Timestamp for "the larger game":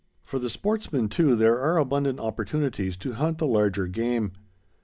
3.37-4.31